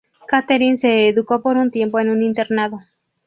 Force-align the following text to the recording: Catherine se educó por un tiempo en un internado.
Catherine 0.27 0.77
se 0.79 1.09
educó 1.09 1.43
por 1.43 1.57
un 1.57 1.69
tiempo 1.69 1.99
en 1.99 2.09
un 2.09 2.23
internado. 2.23 2.79